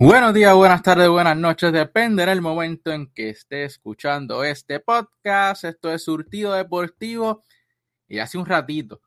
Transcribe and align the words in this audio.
Buenos 0.00 0.32
días, 0.32 0.54
buenas 0.54 0.80
tardes, 0.84 1.08
buenas 1.08 1.36
noches, 1.36 1.72
dependerá 1.72 2.30
el 2.30 2.40
momento 2.40 2.92
en 2.92 3.08
que 3.08 3.30
esté 3.30 3.64
escuchando 3.64 4.44
este 4.44 4.78
podcast. 4.78 5.64
Esto 5.64 5.92
es 5.92 6.04
Surtido 6.04 6.52
Deportivo 6.52 7.42
y 8.06 8.20
hace 8.20 8.38
un 8.38 8.46
ratito 8.46 9.02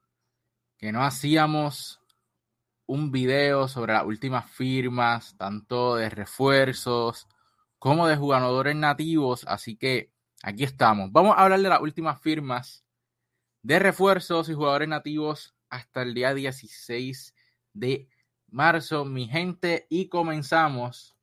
que 0.77 0.91
no 0.91 1.02
hacíamos 1.02 2.02
un 2.88 3.09
video 3.09 3.70
sobre 3.70 3.93
las 3.93 4.05
últimas 4.05 4.52
firmas, 4.52 5.34
tanto 5.38 5.96
de 5.96 6.09
refuerzos 6.09 7.30
como 7.80 8.05
de 8.05 8.18
jugadores 8.18 8.76
nativos, 8.76 9.46
así 9.48 9.78
que 9.78 10.12
aquí 10.44 10.66
estamos. 10.66 11.10
Vamos 11.14 11.38
a 11.38 11.44
hablar 11.44 11.62
de 11.62 11.70
las 11.70 11.80
últimas 11.80 12.20
firmas 12.20 12.84
de 13.64 13.80
refuerzos 13.80 14.50
y 14.50 14.55
jugadores 14.55 14.89
nativos 14.89 15.55
hasta 15.70 16.02
el 16.02 16.14
día 16.14 16.34
16 16.34 17.34
de 17.71 18.10
marzo, 18.51 19.05
mi 19.05 19.28
gente, 19.28 19.87
y 19.89 20.07
comenzamos 20.07 21.15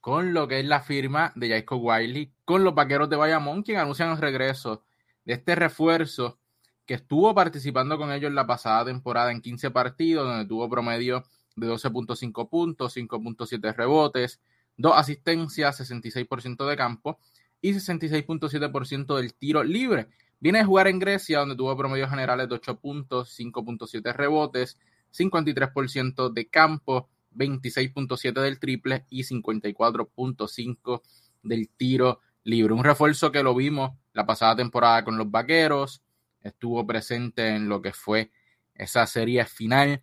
con 0.00 0.32
lo 0.32 0.48
que 0.48 0.60
es 0.60 0.66
la 0.66 0.80
firma 0.80 1.32
de 1.36 1.50
Jacob 1.50 1.80
Wiley 1.82 2.32
con 2.44 2.64
los 2.64 2.74
vaqueros 2.74 3.10
de 3.10 3.16
Bayamón, 3.16 3.62
quien 3.62 3.78
anuncian 3.78 4.10
el 4.10 4.18
regreso 4.18 4.82
de 5.24 5.34
este 5.34 5.54
refuerzo 5.54 6.38
que 6.86 6.94
estuvo 6.94 7.34
participando 7.34 7.98
con 7.98 8.10
ellos 8.10 8.32
la 8.32 8.46
pasada 8.46 8.86
temporada 8.86 9.30
en 9.30 9.42
15 9.42 9.70
partidos, 9.70 10.26
donde 10.26 10.46
tuvo 10.46 10.68
promedio 10.70 11.24
de 11.54 11.68
12.5 11.68 12.48
puntos, 12.48 12.96
5.7 12.96 13.74
rebotes, 13.76 14.40
2 14.78 14.92
asistencias, 14.96 15.80
66% 15.80 16.66
de 16.66 16.76
campo 16.76 17.18
y 17.60 17.74
66.7% 17.74 19.16
del 19.16 19.34
tiro 19.34 19.62
libre. 19.62 20.08
Viene 20.40 20.60
a 20.60 20.64
jugar 20.64 20.88
en 20.88 21.00
Grecia, 21.00 21.40
donde 21.40 21.56
tuvo 21.56 21.76
promedios 21.76 22.08
generales 22.08 22.48
de 22.48 22.54
8 22.54 22.78
puntos, 22.80 23.38
5.7 23.38 24.14
rebotes, 24.14 24.78
53% 25.18 26.32
de 26.32 26.48
campo, 26.48 27.08
26.7 27.34 28.40
del 28.40 28.58
triple 28.58 29.04
y 29.10 29.24
54.5 29.24 31.02
del 31.42 31.68
tiro 31.70 32.20
libre. 32.44 32.74
Un 32.74 32.84
refuerzo 32.84 33.32
que 33.32 33.42
lo 33.42 33.54
vimos 33.54 33.92
la 34.12 34.26
pasada 34.26 34.56
temporada 34.56 35.04
con 35.04 35.18
los 35.18 35.30
Vaqueros, 35.30 36.02
estuvo 36.40 36.86
presente 36.86 37.54
en 37.54 37.68
lo 37.68 37.82
que 37.82 37.92
fue 37.92 38.30
esa 38.74 39.06
serie 39.06 39.44
final, 39.44 40.02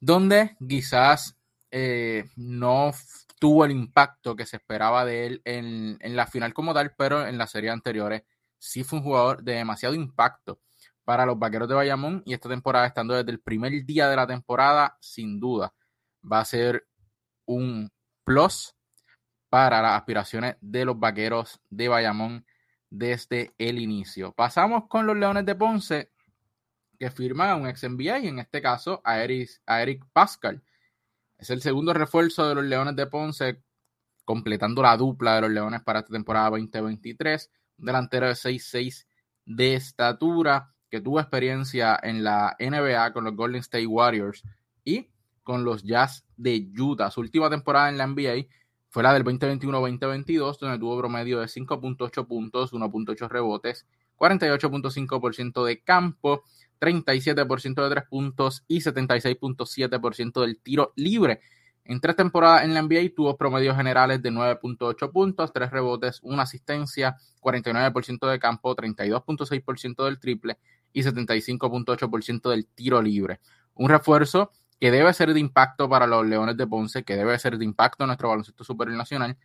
donde 0.00 0.56
quizás 0.66 1.36
eh, 1.70 2.28
no 2.36 2.92
tuvo 3.38 3.64
el 3.64 3.70
impacto 3.70 4.36
que 4.36 4.46
se 4.46 4.56
esperaba 4.56 5.04
de 5.04 5.26
él 5.26 5.42
en, 5.44 5.96
en 6.00 6.16
la 6.16 6.26
final 6.26 6.52
como 6.54 6.74
tal, 6.74 6.94
pero 6.96 7.26
en 7.26 7.38
las 7.38 7.50
series 7.50 7.72
anteriores 7.72 8.22
sí 8.58 8.84
fue 8.84 8.98
un 8.98 9.04
jugador 9.04 9.42
de 9.42 9.54
demasiado 9.54 9.94
impacto 9.94 10.58
para 11.10 11.26
los 11.26 11.40
Vaqueros 11.40 11.68
de 11.68 11.74
Bayamón 11.74 12.22
y 12.24 12.34
esta 12.34 12.48
temporada 12.48 12.86
estando 12.86 13.14
desde 13.14 13.32
el 13.32 13.40
primer 13.40 13.84
día 13.84 14.08
de 14.08 14.14
la 14.14 14.28
temporada, 14.28 14.96
sin 15.00 15.40
duda, 15.40 15.74
va 16.22 16.38
a 16.38 16.44
ser 16.44 16.86
un 17.46 17.90
plus 18.22 18.76
para 19.48 19.82
las 19.82 19.98
aspiraciones 19.98 20.54
de 20.60 20.84
los 20.84 21.00
Vaqueros 21.00 21.60
de 21.68 21.88
Bayamón 21.88 22.46
desde 22.90 23.52
el 23.58 23.80
inicio. 23.80 24.32
Pasamos 24.34 24.86
con 24.86 25.04
los 25.04 25.16
Leones 25.16 25.44
de 25.44 25.56
Ponce, 25.56 26.12
que 26.96 27.10
firman 27.10 27.50
a 27.50 27.56
un 27.56 27.66
ex 27.66 27.82
NBA 27.82 28.18
y 28.20 28.28
en 28.28 28.38
este 28.38 28.62
caso 28.62 29.00
a 29.02 29.20
Eric, 29.20 29.50
a 29.66 29.82
Eric 29.82 30.06
Pascal. 30.12 30.62
Es 31.36 31.50
el 31.50 31.60
segundo 31.60 31.92
refuerzo 31.92 32.48
de 32.48 32.54
los 32.54 32.64
Leones 32.64 32.94
de 32.94 33.08
Ponce, 33.08 33.64
completando 34.24 34.80
la 34.80 34.96
dupla 34.96 35.34
de 35.34 35.40
los 35.40 35.50
Leones 35.50 35.82
para 35.82 35.98
esta 35.98 36.12
temporada 36.12 36.50
2023. 36.50 37.50
Un 37.78 37.84
delantero 37.84 38.28
de 38.28 38.34
6'6 38.34 39.08
de 39.44 39.74
estatura, 39.74 40.72
que 40.90 41.00
tuvo 41.00 41.20
experiencia 41.20 41.98
en 42.02 42.24
la 42.24 42.56
NBA 42.58 43.12
con 43.12 43.24
los 43.24 43.36
Golden 43.36 43.60
State 43.60 43.86
Warriors 43.86 44.42
y 44.84 45.08
con 45.42 45.64
los 45.64 45.82
Jazz 45.84 46.24
de 46.36 46.68
Utah. 46.78 47.10
Su 47.10 47.20
última 47.20 47.48
temporada 47.48 47.88
en 47.88 47.96
la 47.96 48.06
NBA 48.06 48.46
fue 48.88 49.02
la 49.02 49.12
del 49.14 49.24
2021-2022, 49.24 50.58
donde 50.58 50.78
tuvo 50.78 50.98
promedio 50.98 51.40
de 51.40 51.46
5.8 51.46 52.26
puntos, 52.26 52.72
1.8 52.72 53.28
rebotes, 53.28 53.86
48.5% 54.18 55.64
de 55.64 55.80
campo, 55.80 56.42
37% 56.80 57.82
de 57.84 57.90
tres 57.90 58.04
puntos 58.08 58.64
y 58.66 58.80
76.7% 58.80 60.40
del 60.40 60.58
tiro 60.58 60.92
libre. 60.96 61.40
En 61.84 62.00
tres 62.00 62.16
temporadas 62.16 62.64
en 62.64 62.74
la 62.74 62.82
NBA 62.82 63.14
tuvo 63.16 63.36
promedios 63.36 63.76
generales 63.76 64.22
de 64.22 64.30
9.8 64.30 65.12
puntos, 65.12 65.52
3 65.52 65.70
rebotes, 65.70 66.20
1 66.22 66.42
asistencia, 66.42 67.16
49% 67.40 68.30
de 68.30 68.38
campo, 68.38 68.76
32.6% 68.76 70.04
del 70.04 70.18
triple 70.18 70.58
y 70.92 71.02
75.8% 71.02 72.50
del 72.50 72.66
tiro 72.66 73.00
libre. 73.02 73.40
Un 73.74 73.88
refuerzo 73.88 74.50
que 74.80 74.90
debe 74.90 75.12
ser 75.12 75.34
de 75.34 75.40
impacto 75.40 75.88
para 75.88 76.06
los 76.06 76.26
Leones 76.26 76.56
de 76.56 76.66
Ponce, 76.66 77.04
que 77.04 77.16
debe 77.16 77.38
ser 77.38 77.58
de 77.58 77.64
impacto 77.64 78.04
en 78.04 78.08
nuestro 78.08 78.30
baloncesto 78.30 78.64
superior 78.64 78.96
nacional 78.96 79.36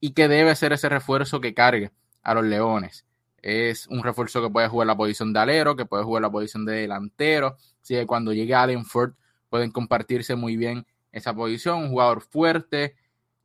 y 0.00 0.12
que 0.12 0.28
debe 0.28 0.54
ser 0.54 0.72
ese 0.72 0.88
refuerzo 0.88 1.40
que 1.40 1.54
cargue 1.54 1.92
a 2.22 2.34
los 2.34 2.44
Leones. 2.44 3.06
Es 3.40 3.86
un 3.86 4.02
refuerzo 4.02 4.42
que 4.42 4.50
puede 4.50 4.68
jugar 4.68 4.86
la 4.86 4.96
posición 4.96 5.32
de 5.32 5.40
alero, 5.40 5.76
que 5.76 5.86
puede 5.86 6.04
jugar 6.04 6.22
la 6.22 6.30
posición 6.30 6.64
de 6.64 6.74
delantero. 6.74 7.56
Así 7.80 8.04
cuando 8.04 8.32
llegue 8.32 8.54
Allen 8.54 8.84
Ford 8.84 9.12
pueden 9.48 9.70
compartirse 9.70 10.34
muy 10.34 10.56
bien 10.56 10.86
esa 11.12 11.34
posición. 11.34 11.84
Un 11.84 11.90
jugador 11.90 12.20
fuerte 12.22 12.96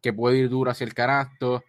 que 0.02 0.12
puede 0.12 0.40
ir 0.40 0.50
duro 0.50 0.72
hacia 0.72 0.86
el 0.86 0.94
canasto. 0.94 1.64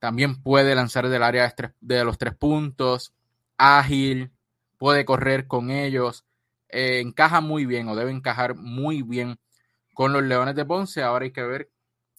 También 0.00 0.42
puede 0.42 0.74
lanzar 0.74 1.08
del 1.08 1.22
área 1.22 1.54
de 1.80 2.04
los 2.04 2.18
tres 2.18 2.34
puntos. 2.34 3.14
Ágil, 3.56 4.32
puede 4.78 5.04
correr 5.04 5.46
con 5.46 5.70
ellos, 5.70 6.24
eh, 6.68 7.00
encaja 7.00 7.40
muy 7.40 7.66
bien 7.66 7.88
o 7.88 7.96
debe 7.96 8.10
encajar 8.10 8.54
muy 8.54 9.02
bien 9.02 9.38
con 9.94 10.12
los 10.12 10.22
Leones 10.22 10.54
de 10.54 10.64
Ponce. 10.64 11.02
Ahora 11.02 11.24
hay 11.24 11.32
que 11.32 11.42
ver 11.42 11.70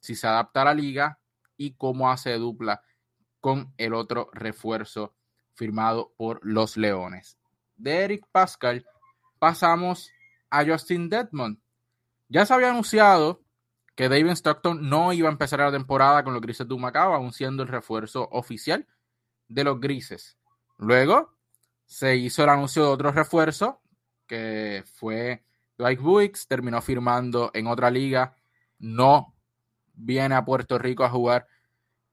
si 0.02 0.16
se 0.16 0.28
adapta 0.28 0.62
a 0.62 0.66
la 0.66 0.74
liga 0.74 1.20
y 1.58 1.74
cómo 1.74 2.12
hace 2.12 2.34
dupla 2.34 2.82
con 3.40 3.74
el 3.78 3.94
otro 3.94 4.30
refuerzo 4.34 5.16
firmado 5.54 6.14
por 6.18 6.40
los 6.44 6.78
Leones. 6.78 7.38
De 7.76 8.04
Eric 8.04 8.26
Pascal 8.32 8.86
pasamos 9.40 10.12
a 10.50 10.66
Justin 10.66 11.10
Dedmond. 11.10 11.60
Ya 12.28 12.46
se 12.46 12.54
había 12.54 12.70
anunciado 12.70 13.42
que 13.96 14.10
David 14.10 14.32
Stockton 14.32 14.90
no 14.90 15.12
iba 15.14 15.28
a 15.28 15.32
empezar 15.32 15.60
la 15.60 15.72
temporada 15.72 16.24
con 16.24 16.34
los 16.34 16.42
Grises 16.42 16.68
de 16.68 16.76
aún 16.76 17.34
siendo 17.34 17.64
el 17.64 17.70
refuerzo 17.70 18.28
oficial 18.32 18.88
de 19.48 19.64
los 19.64 19.80
Grises. 19.80 20.38
Luego 20.78 21.39
se 21.90 22.16
hizo 22.16 22.44
el 22.44 22.50
anuncio 22.50 22.84
de 22.86 22.90
otro 22.90 23.12
refuerzo, 23.12 23.82
que 24.28 24.84
fue 24.94 25.44
Dwight 25.76 26.00
Buicks, 26.00 26.48
terminó 26.48 26.84
firmando 26.84 27.50
en 27.52 27.66
otra 27.66 27.90
liga, 27.90 28.36
no 28.78 29.34
viene 29.96 30.36
a 30.36 30.46
Puerto 30.46 30.78
Rico 30.78 31.04
a 31.04 31.10
jugar 31.10 31.48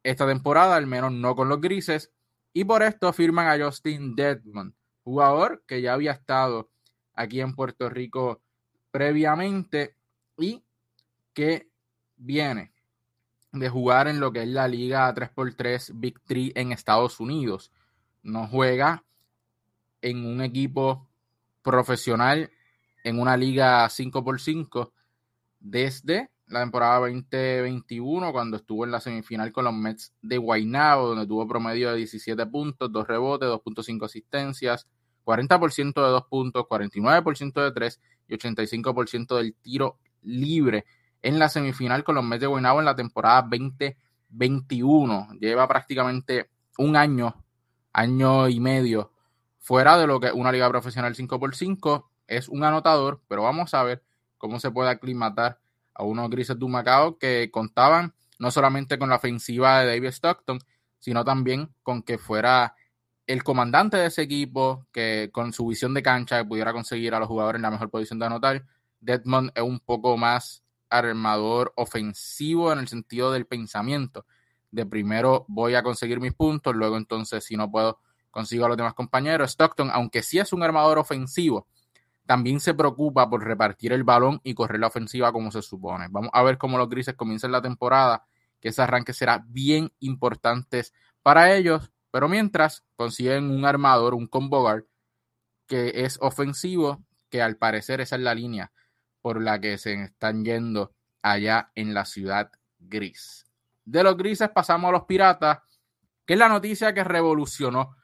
esta 0.02 0.26
temporada, 0.26 0.76
al 0.76 0.86
menos 0.86 1.12
no 1.12 1.36
con 1.36 1.50
los 1.50 1.60
grises, 1.60 2.10
y 2.54 2.64
por 2.64 2.82
esto 2.82 3.12
firman 3.12 3.48
a 3.48 3.62
Justin 3.62 4.16
Deadman, 4.16 4.74
jugador 5.04 5.62
que 5.66 5.82
ya 5.82 5.92
había 5.92 6.12
estado 6.12 6.70
aquí 7.12 7.42
en 7.42 7.54
Puerto 7.54 7.90
Rico 7.90 8.40
previamente 8.90 9.94
y 10.38 10.64
que 11.34 11.68
viene 12.16 12.72
de 13.52 13.68
jugar 13.68 14.08
en 14.08 14.20
lo 14.20 14.32
que 14.32 14.42
es 14.42 14.48
la 14.48 14.68
liga 14.68 15.14
3x3 15.14 15.90
Big 15.96 16.18
3 16.24 16.52
en 16.54 16.72
Estados 16.72 17.20
Unidos. 17.20 17.70
No 18.22 18.46
juega 18.46 19.04
en 20.06 20.24
un 20.24 20.40
equipo 20.40 21.08
profesional 21.62 22.50
en 23.02 23.18
una 23.18 23.36
liga 23.36 23.88
5x5 23.88 24.92
desde 25.58 26.30
la 26.46 26.60
temporada 26.60 27.00
2021 27.00 28.30
cuando 28.32 28.56
estuvo 28.56 28.84
en 28.84 28.92
la 28.92 29.00
semifinal 29.00 29.50
con 29.50 29.64
los 29.64 29.74
Mets 29.74 30.14
de 30.22 30.38
Guaynabo 30.38 31.08
donde 31.08 31.26
tuvo 31.26 31.48
promedio 31.48 31.90
de 31.90 31.96
17 31.96 32.46
puntos, 32.46 32.92
2 32.92 33.06
rebotes, 33.08 33.48
2.5 33.48 34.04
asistencias, 34.04 34.86
40% 35.24 35.94
de 35.94 36.08
2 36.08 36.24
puntos, 36.26 36.64
49% 36.66 37.64
de 37.64 37.72
3 37.72 38.00
y 38.28 38.34
85% 38.34 39.36
del 39.36 39.54
tiro 39.54 39.98
libre 40.22 40.84
en 41.20 41.40
la 41.40 41.48
semifinal 41.48 42.04
con 42.04 42.14
los 42.14 42.22
Mets 42.22 42.42
de 42.42 42.46
Guaynabo 42.46 42.78
en 42.78 42.84
la 42.84 42.94
temporada 42.94 43.42
2021. 43.42 45.30
Lleva 45.40 45.66
prácticamente 45.66 46.48
un 46.78 46.94
año, 46.94 47.44
año 47.92 48.48
y 48.48 48.60
medio 48.60 49.15
fuera 49.66 49.98
de 49.98 50.06
lo 50.06 50.20
que 50.20 50.30
una 50.30 50.52
liga 50.52 50.68
profesional 50.70 51.16
5x5 51.16 52.04
es 52.28 52.48
un 52.48 52.62
anotador, 52.62 53.20
pero 53.26 53.42
vamos 53.42 53.74
a 53.74 53.82
ver 53.82 54.00
cómo 54.38 54.60
se 54.60 54.70
puede 54.70 54.90
aclimatar 54.90 55.58
a 55.92 56.04
unos 56.04 56.30
grises 56.30 56.56
de 56.56 56.68
Macao 56.68 57.18
que 57.18 57.50
contaban 57.50 58.14
no 58.38 58.52
solamente 58.52 58.96
con 58.96 59.08
la 59.08 59.16
ofensiva 59.16 59.80
de 59.80 59.86
David 59.86 60.12
Stockton, 60.12 60.60
sino 61.00 61.24
también 61.24 61.74
con 61.82 62.04
que 62.04 62.16
fuera 62.16 62.76
el 63.26 63.42
comandante 63.42 63.96
de 63.96 64.06
ese 64.06 64.22
equipo, 64.22 64.86
que 64.92 65.30
con 65.32 65.52
su 65.52 65.66
visión 65.66 65.94
de 65.94 66.02
cancha 66.04 66.44
pudiera 66.44 66.72
conseguir 66.72 67.12
a 67.16 67.18
los 67.18 67.26
jugadores 67.26 67.58
en 67.58 67.62
la 67.62 67.72
mejor 67.72 67.90
posición 67.90 68.20
de 68.20 68.26
anotar. 68.26 68.64
Deadmond 69.00 69.50
es 69.52 69.64
un 69.64 69.80
poco 69.80 70.16
más 70.16 70.62
armador 70.90 71.72
ofensivo 71.74 72.72
en 72.72 72.78
el 72.78 72.86
sentido 72.86 73.32
del 73.32 73.46
pensamiento. 73.46 74.26
De 74.70 74.86
primero 74.86 75.44
voy 75.48 75.74
a 75.74 75.82
conseguir 75.82 76.20
mis 76.20 76.34
puntos, 76.34 76.76
luego 76.76 76.96
entonces 76.96 77.42
si 77.42 77.56
no 77.56 77.68
puedo 77.68 77.98
consigo 78.36 78.66
a 78.66 78.68
los 78.68 78.76
demás 78.76 78.92
compañeros. 78.92 79.52
Stockton, 79.52 79.90
aunque 79.90 80.22
sí 80.22 80.38
es 80.38 80.52
un 80.52 80.62
armador 80.62 80.98
ofensivo, 80.98 81.66
también 82.26 82.60
se 82.60 82.74
preocupa 82.74 83.30
por 83.30 83.42
repartir 83.42 83.94
el 83.94 84.04
balón 84.04 84.42
y 84.44 84.52
correr 84.52 84.78
la 84.78 84.88
ofensiva 84.88 85.32
como 85.32 85.50
se 85.50 85.62
supone. 85.62 86.08
Vamos 86.10 86.28
a 86.34 86.42
ver 86.42 86.58
cómo 86.58 86.76
los 86.76 86.90
grises 86.90 87.14
comienzan 87.14 87.50
la 87.50 87.62
temporada, 87.62 88.26
que 88.60 88.68
ese 88.68 88.82
arranque 88.82 89.14
será 89.14 89.42
bien 89.48 89.90
importante 90.00 90.82
para 91.22 91.54
ellos, 91.54 91.90
pero 92.10 92.28
mientras 92.28 92.84
consiguen 92.94 93.50
un 93.50 93.64
armador, 93.64 94.12
un 94.12 94.26
combo 94.26 94.60
guard, 94.60 94.84
que 95.66 96.04
es 96.04 96.18
ofensivo, 96.20 97.02
que 97.30 97.40
al 97.40 97.56
parecer 97.56 98.02
esa 98.02 98.16
es 98.16 98.22
la 98.22 98.34
línea 98.34 98.70
por 99.22 99.40
la 99.40 99.58
que 99.58 99.78
se 99.78 99.94
están 99.94 100.44
yendo 100.44 100.92
allá 101.22 101.72
en 101.74 101.94
la 101.94 102.04
ciudad 102.04 102.50
gris. 102.78 103.46
De 103.86 104.02
los 104.02 104.14
grises 104.14 104.50
pasamos 104.50 104.90
a 104.90 104.92
los 104.92 105.04
piratas, 105.04 105.60
que 106.26 106.34
es 106.34 106.38
la 106.38 106.50
noticia 106.50 106.92
que 106.92 107.02
revolucionó 107.02 107.96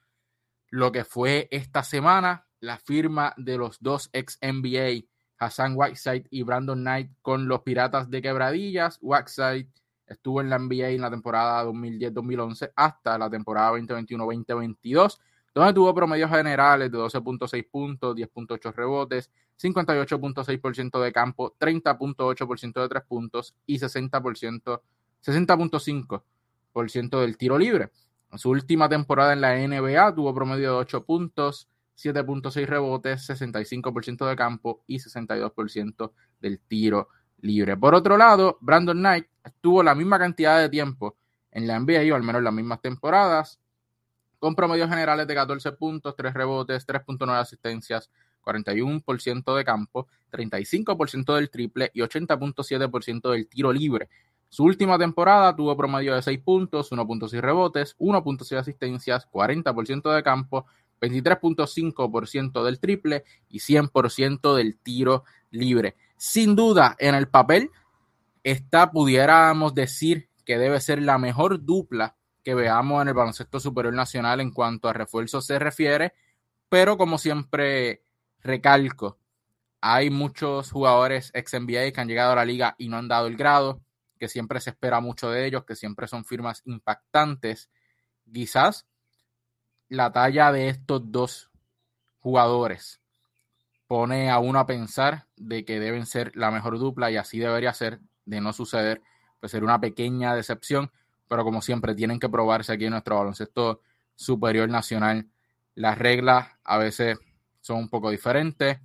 lo 0.72 0.90
que 0.90 1.04
fue 1.04 1.46
esta 1.50 1.84
semana, 1.84 2.46
la 2.60 2.78
firma 2.78 3.34
de 3.36 3.58
los 3.58 3.78
dos 3.82 4.08
ex 4.14 4.38
NBA, 4.40 5.06
Hassan 5.38 5.74
Whiteside 5.76 6.26
y 6.30 6.44
Brandon 6.44 6.80
Knight, 6.80 7.10
con 7.20 7.46
los 7.46 7.60
Piratas 7.60 8.08
de 8.08 8.22
Quebradillas. 8.22 8.98
Whiteside 9.02 9.69
estuvo 10.06 10.40
en 10.40 10.48
la 10.48 10.58
NBA 10.58 10.88
en 10.88 11.02
la 11.02 11.10
temporada 11.10 11.62
2010-2011 11.66 12.72
hasta 12.74 13.19
la 13.19 13.28
temporada 13.28 13.72
2021-2022, 13.72 15.19
donde 15.54 15.74
tuvo 15.74 15.94
promedios 15.94 16.30
generales 16.30 16.90
de 16.90 16.96
12.6 16.96 17.69
puntos, 17.70 18.16
10.8 18.16 18.72
rebotes, 18.72 19.30
58.6% 19.60 21.02
de 21.02 21.12
campo, 21.12 21.54
30.8% 21.60 22.80
de 22.80 22.88
tres 22.88 23.02
puntos 23.06 23.54
y 23.66 23.78
60%, 23.78 24.80
60.5% 25.22 27.20
del 27.20 27.36
tiro 27.36 27.58
libre. 27.58 27.90
En 28.32 28.38
su 28.38 28.49
última 28.49 28.88
temporada 28.88 29.34
en 29.34 29.43
la 29.43 29.55
NBA 29.55 30.14
tuvo 30.14 30.34
promedio 30.34 30.73
de 30.73 30.79
8 30.79 31.05
puntos, 31.05 31.69
7.6 31.99 32.67
rebotes, 32.67 33.29
65% 33.29 34.26
de 34.26 34.37
campo 34.37 34.82
y 34.87 34.99
62% 34.99 36.12
del 36.40 36.58
tiro 36.61 37.08
libre. 37.43 37.76
Por 37.76 37.94
otro 37.94 38.17
lado, 38.17 38.56
Brandon 38.62 38.96
Knight 38.96 39.26
tuvo 39.61 39.82
la 39.82 39.94
misma 39.94 40.19
cantidad 40.19 40.58
de 40.58 40.70
tiempo 40.70 41.17
en 41.50 41.67
la 41.67 41.79
NBA, 41.79 42.11
o 42.12 42.17
al 42.17 42.23
menos 42.23 42.43
las 42.43 42.55
mismas 42.55 42.81
temporadas, 42.81 43.61
con 44.38 44.55
promedios 44.55 44.88
generales 44.88 45.26
de 45.26 45.34
14 45.34 45.73
puntos, 45.73 46.17
3 46.17 46.32
rebotes, 46.32 46.87
3.9 46.87 47.38
asistencias, 47.38 48.11
41% 48.43 49.56
de 49.56 49.64
campo, 49.64 50.08
35% 50.32 51.34
del 51.34 51.50
triple 51.50 51.90
y 51.93 52.00
80.7% 52.00 53.31
del 53.31 53.46
tiro 53.46 53.73
libre. 53.73 54.08
Su 54.52 54.64
última 54.64 54.99
temporada 54.99 55.56
tuvo 55.56 55.75
promedio 55.78 56.14
de 56.14 56.20
6 56.20 56.40
puntos, 56.40 56.93
1.6 56.93 57.40
rebotes, 57.40 57.96
1.6 57.99 58.58
asistencias, 58.58 59.26
40% 59.31 60.14
de 60.14 60.22
campo, 60.22 60.66
23.5% 61.00 62.62
del 62.62 62.78
triple 62.78 63.25
y 63.49 63.60
100% 63.60 64.54
del 64.54 64.76
tiro 64.76 65.25
libre. 65.52 65.96
Sin 66.19 66.54
duda, 66.54 66.96
en 66.99 67.14
el 67.14 67.28
papel, 67.28 67.70
esta 68.44 68.90
pudiéramos 68.90 69.75
decir 69.75 70.28
que 70.44 70.58
debe 70.58 70.82
ser 70.82 71.00
la 71.00 71.16
mejor 71.16 71.64
dupla 71.64 72.14
que 72.44 72.55
veamos 72.55 73.00
en 73.00 73.08
el 73.08 73.14
baloncesto 73.14 73.58
superior 73.58 73.94
nacional 73.94 74.43
en 74.43 74.50
cuanto 74.50 74.87
a 74.87 74.93
refuerzo 74.93 75.40
se 75.40 75.58
refiere, 75.58 76.12
pero 76.69 76.98
como 76.98 77.16
siempre 77.16 78.02
recalco, 78.40 79.16
hay 79.81 80.10
muchos 80.10 80.70
jugadores 80.70 81.31
ex 81.32 81.55
NBA 81.55 81.93
que 81.93 82.00
han 82.02 82.08
llegado 82.08 82.32
a 82.32 82.37
la 82.37 82.44
liga 82.44 82.75
y 82.76 82.90
no 82.90 82.98
han 82.98 83.08
dado 83.08 83.28
el 83.28 83.38
grado 83.38 83.81
que 84.22 84.28
siempre 84.28 84.60
se 84.60 84.70
espera 84.70 85.00
mucho 85.00 85.32
de 85.32 85.44
ellos, 85.44 85.64
que 85.64 85.74
siempre 85.74 86.06
son 86.06 86.24
firmas 86.24 86.62
impactantes. 86.64 87.69
Quizás 88.32 88.86
la 89.88 90.12
talla 90.12 90.52
de 90.52 90.69
estos 90.69 91.10
dos 91.10 91.50
jugadores 92.20 93.00
pone 93.88 94.30
a 94.30 94.38
uno 94.38 94.60
a 94.60 94.66
pensar 94.66 95.26
de 95.34 95.64
que 95.64 95.80
deben 95.80 96.06
ser 96.06 96.30
la 96.36 96.52
mejor 96.52 96.78
dupla 96.78 97.10
y 97.10 97.16
así 97.16 97.40
debería 97.40 97.74
ser, 97.74 97.98
de 98.24 98.40
no 98.40 98.52
suceder, 98.52 99.02
pues 99.40 99.50
ser 99.50 99.64
una 99.64 99.80
pequeña 99.80 100.36
decepción, 100.36 100.92
pero 101.26 101.42
como 101.42 101.60
siempre 101.60 101.96
tienen 101.96 102.20
que 102.20 102.28
probarse 102.28 102.74
aquí 102.74 102.84
en 102.84 102.92
nuestro 102.92 103.19
baloncesto 103.19 103.80
superior 104.14 104.69
nacional. 104.69 105.26
Las 105.74 105.98
reglas 105.98 106.48
a 106.62 106.78
veces 106.78 107.19
son 107.60 107.78
un 107.78 107.88
poco 107.88 108.08
diferentes. 108.08 108.78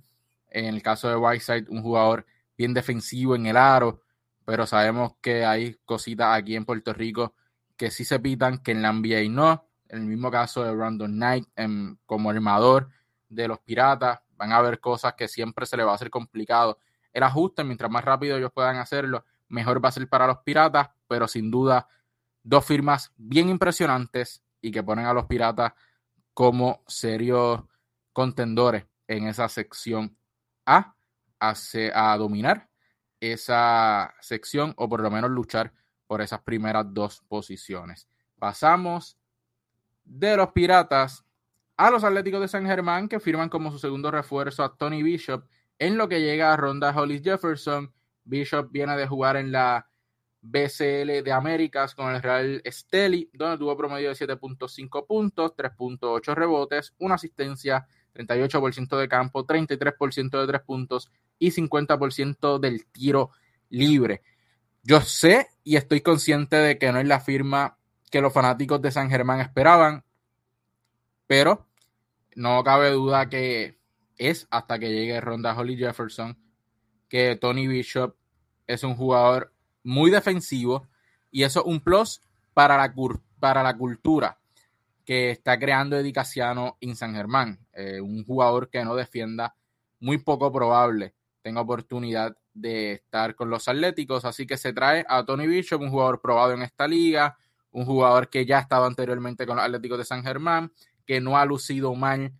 En 0.48 0.64
el 0.64 0.82
caso 0.82 1.08
de 1.08 1.14
Whiteside, 1.14 1.66
un 1.68 1.82
jugador 1.82 2.26
bien 2.56 2.74
defensivo 2.74 3.36
en 3.36 3.46
el 3.46 3.56
aro, 3.56 4.02
pero 4.48 4.66
sabemos 4.66 5.12
que 5.20 5.44
hay 5.44 5.74
cositas 5.84 6.34
aquí 6.34 6.56
en 6.56 6.64
Puerto 6.64 6.94
Rico 6.94 7.34
que 7.76 7.90
sí 7.90 8.02
se 8.06 8.18
pitan, 8.18 8.56
que 8.62 8.70
en 8.70 8.80
la 8.80 8.94
NBA 8.94 9.28
no. 9.28 9.68
El 9.90 10.00
mismo 10.00 10.30
caso 10.30 10.64
de 10.64 10.74
Brandon 10.74 11.12
Knight 11.12 11.46
como 12.06 12.30
armador 12.30 12.88
de 13.28 13.46
los 13.46 13.58
Piratas, 13.58 14.20
van 14.38 14.52
a 14.52 14.56
haber 14.56 14.80
cosas 14.80 15.12
que 15.12 15.28
siempre 15.28 15.66
se 15.66 15.76
le 15.76 15.84
va 15.84 15.92
a 15.92 15.96
hacer 15.96 16.08
complicado. 16.08 16.78
El 17.12 17.24
ajuste, 17.24 17.62
mientras 17.62 17.90
más 17.90 18.02
rápido 18.02 18.38
ellos 18.38 18.50
puedan 18.50 18.76
hacerlo, 18.76 19.22
mejor 19.48 19.84
va 19.84 19.90
a 19.90 19.92
ser 19.92 20.08
para 20.08 20.26
los 20.26 20.38
Piratas, 20.38 20.88
pero 21.06 21.28
sin 21.28 21.50
duda 21.50 21.86
dos 22.42 22.64
firmas 22.64 23.12
bien 23.18 23.50
impresionantes 23.50 24.42
y 24.62 24.70
que 24.70 24.82
ponen 24.82 25.04
a 25.04 25.12
los 25.12 25.26
Piratas 25.26 25.74
como 26.32 26.82
serios 26.86 27.64
contendores 28.14 28.86
en 29.08 29.26
esa 29.26 29.46
sección 29.50 30.16
A 30.64 30.94
a, 31.38 31.54
a 31.92 32.16
dominar 32.16 32.68
esa 33.20 34.14
sección 34.20 34.74
o 34.76 34.88
por 34.88 35.00
lo 35.00 35.10
menos 35.10 35.30
luchar 35.30 35.72
por 36.06 36.22
esas 36.22 36.40
primeras 36.40 36.86
dos 36.88 37.22
posiciones. 37.28 38.08
Pasamos 38.38 39.18
de 40.04 40.36
los 40.36 40.52
Piratas 40.52 41.24
a 41.76 41.90
los 41.90 42.02
Atléticos 42.04 42.40
de 42.40 42.48
San 42.48 42.66
Germán 42.66 43.08
que 43.08 43.20
firman 43.20 43.48
como 43.48 43.70
su 43.70 43.78
segundo 43.78 44.10
refuerzo 44.10 44.64
a 44.64 44.76
Tony 44.76 45.02
Bishop 45.02 45.44
en 45.78 45.96
lo 45.96 46.08
que 46.08 46.20
llega 46.20 46.52
a 46.52 46.56
Ronda 46.56 46.90
Hollis 46.90 47.22
Jefferson. 47.22 47.92
Bishop 48.24 48.70
viene 48.70 48.96
de 48.96 49.06
jugar 49.06 49.36
en 49.36 49.52
la 49.52 49.88
BCL 50.40 51.22
de 51.22 51.32
Américas 51.32 51.94
con 51.94 52.14
el 52.14 52.22
Real 52.22 52.60
Esteli, 52.64 53.30
donde 53.32 53.58
tuvo 53.58 53.76
promedio 53.76 54.08
de 54.08 54.14
7.5 54.14 55.06
puntos, 55.06 55.54
3.8 55.56 56.34
rebotes, 56.34 56.94
una 56.98 57.16
asistencia, 57.16 57.86
38% 58.18 58.98
de 58.98 59.08
campo, 59.08 59.46
33% 59.46 60.40
de 60.40 60.46
tres 60.46 60.62
puntos 60.62 61.10
y 61.38 61.52
50% 61.52 62.58
del 62.58 62.86
tiro 62.86 63.30
libre. 63.70 64.22
Yo 64.82 65.00
sé 65.00 65.48
y 65.64 65.76
estoy 65.76 66.00
consciente 66.00 66.56
de 66.56 66.78
que 66.78 66.90
no 66.92 66.98
es 66.98 67.06
la 67.06 67.20
firma 67.20 67.78
que 68.10 68.20
los 68.20 68.32
fanáticos 68.32 68.80
de 68.82 68.90
San 68.90 69.10
Germán 69.10 69.40
esperaban, 69.40 70.04
pero 71.26 71.66
no 72.34 72.62
cabe 72.64 72.90
duda 72.90 73.28
que 73.28 73.78
es 74.16 74.46
hasta 74.50 74.78
que 74.78 74.90
llegue 74.90 75.20
Ronda 75.20 75.56
Holly 75.56 75.76
Jefferson 75.76 76.36
que 77.08 77.36
Tony 77.36 77.66
Bishop 77.66 78.14
es 78.66 78.84
un 78.84 78.94
jugador 78.94 79.52
muy 79.82 80.10
defensivo 80.10 80.88
y 81.30 81.42
eso 81.42 81.60
es 81.60 81.66
un 81.66 81.80
plus 81.80 82.20
para 82.54 82.76
la, 82.76 82.94
para 83.40 83.62
la 83.62 83.76
cultura 83.76 84.37
que 85.08 85.30
está 85.30 85.58
creando 85.58 85.96
Edicaciano 85.96 86.76
en 86.82 86.94
San 86.94 87.14
Germán. 87.14 87.58
Eh, 87.72 87.98
un 87.98 88.26
jugador 88.26 88.68
que 88.68 88.84
no 88.84 88.94
defienda, 88.94 89.54
muy 90.00 90.18
poco 90.18 90.52
probable 90.52 91.14
tenga 91.40 91.62
oportunidad 91.62 92.36
de 92.52 92.92
estar 92.92 93.34
con 93.34 93.48
los 93.48 93.68
Atléticos. 93.68 94.26
Así 94.26 94.46
que 94.46 94.58
se 94.58 94.74
trae 94.74 95.06
a 95.08 95.24
Tony 95.24 95.46
Bishop, 95.46 95.80
un 95.80 95.88
jugador 95.88 96.20
probado 96.20 96.52
en 96.52 96.60
esta 96.60 96.86
liga, 96.86 97.38
un 97.70 97.86
jugador 97.86 98.28
que 98.28 98.44
ya 98.44 98.58
ha 98.58 98.60
estado 98.60 98.84
anteriormente 98.84 99.46
con 99.46 99.56
los 99.56 99.64
Atléticos 99.64 99.96
de 99.96 100.04
San 100.04 100.22
Germán, 100.22 100.74
que 101.06 101.22
no 101.22 101.38
ha 101.38 101.46
lucido 101.46 101.94
mal 101.94 102.30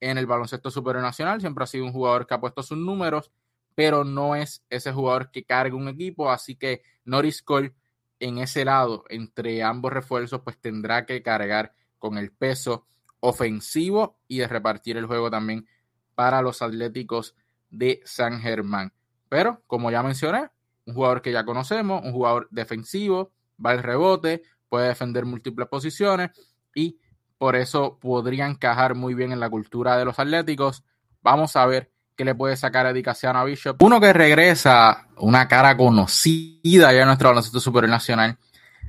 en 0.00 0.16
el 0.16 0.24
baloncesto 0.24 0.70
superior 0.70 1.02
nacional, 1.02 1.42
siempre 1.42 1.64
ha 1.64 1.66
sido 1.66 1.84
un 1.84 1.92
jugador 1.92 2.26
que 2.26 2.32
ha 2.32 2.40
puesto 2.40 2.62
sus 2.62 2.78
números, 2.78 3.32
pero 3.74 4.02
no 4.02 4.34
es 4.34 4.64
ese 4.70 4.92
jugador 4.92 5.30
que 5.30 5.44
carga 5.44 5.76
un 5.76 5.88
equipo, 5.88 6.30
así 6.30 6.56
que 6.56 6.80
Norris 7.04 7.42
Cole 7.42 7.74
en 8.18 8.38
ese 8.38 8.64
lado, 8.64 9.04
entre 9.10 9.62
ambos 9.62 9.92
refuerzos, 9.92 10.40
pues 10.40 10.58
tendrá 10.58 11.04
que 11.04 11.22
cargar 11.22 11.74
con 12.04 12.18
el 12.18 12.32
peso 12.32 12.84
ofensivo 13.20 14.18
y 14.28 14.36
de 14.36 14.46
repartir 14.46 14.98
el 14.98 15.06
juego 15.06 15.30
también 15.30 15.66
para 16.14 16.42
los 16.42 16.60
Atléticos 16.60 17.34
de 17.70 18.02
San 18.04 18.42
Germán. 18.42 18.92
Pero, 19.30 19.62
como 19.66 19.90
ya 19.90 20.02
mencioné, 20.02 20.50
un 20.84 20.92
jugador 20.92 21.22
que 21.22 21.32
ya 21.32 21.46
conocemos, 21.46 22.04
un 22.04 22.12
jugador 22.12 22.46
defensivo, 22.50 23.32
va 23.64 23.70
al 23.70 23.82
rebote, 23.82 24.42
puede 24.68 24.88
defender 24.88 25.24
múltiples 25.24 25.66
posiciones 25.66 26.32
y 26.74 26.98
por 27.38 27.56
eso 27.56 27.98
podría 27.98 28.46
encajar 28.46 28.94
muy 28.94 29.14
bien 29.14 29.32
en 29.32 29.40
la 29.40 29.48
cultura 29.48 29.96
de 29.96 30.04
los 30.04 30.18
Atléticos. 30.18 30.84
Vamos 31.22 31.56
a 31.56 31.64
ver 31.64 31.90
qué 32.16 32.26
le 32.26 32.34
puede 32.34 32.54
sacar 32.54 32.84
a 32.84 32.90
a 32.90 33.44
Bishop. 33.44 33.82
Uno 33.82 33.98
que 33.98 34.12
regresa, 34.12 35.08
una 35.16 35.48
cara 35.48 35.74
conocida 35.74 36.92
ya 36.92 37.00
en 37.00 37.06
nuestro 37.06 37.30
baloncesto 37.30 37.60
superior 37.60 37.88
nacional, 37.88 38.36